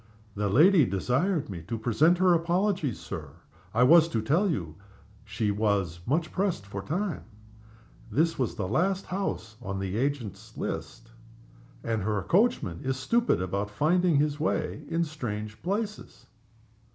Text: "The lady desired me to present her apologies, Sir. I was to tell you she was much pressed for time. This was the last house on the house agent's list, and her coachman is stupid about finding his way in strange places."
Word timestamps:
"The 0.33 0.49
lady 0.49 0.83
desired 0.83 1.47
me 1.47 1.61
to 1.67 1.77
present 1.77 2.17
her 2.17 2.33
apologies, 2.33 2.99
Sir. 2.99 3.33
I 3.71 3.83
was 3.83 4.07
to 4.09 4.21
tell 4.23 4.49
you 4.49 4.73
she 5.23 5.51
was 5.51 5.99
much 6.07 6.31
pressed 6.31 6.65
for 6.65 6.81
time. 6.81 7.23
This 8.11 8.39
was 8.39 8.55
the 8.55 8.67
last 8.67 9.05
house 9.05 9.57
on 9.61 9.77
the 9.77 9.91
house 9.91 10.01
agent's 10.01 10.57
list, 10.57 11.11
and 11.83 12.01
her 12.01 12.23
coachman 12.23 12.81
is 12.83 12.97
stupid 12.97 13.43
about 13.43 13.69
finding 13.69 14.15
his 14.15 14.39
way 14.39 14.83
in 14.89 15.03
strange 15.03 15.61
places." 15.61 16.25